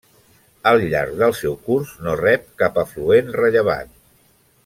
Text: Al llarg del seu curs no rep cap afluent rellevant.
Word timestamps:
Al 0.69 0.79
llarg 0.93 1.19
del 1.19 1.35
seu 1.41 1.57
curs 1.67 1.91
no 2.07 2.15
rep 2.23 2.49
cap 2.63 2.81
afluent 2.85 3.31
rellevant. 3.39 3.93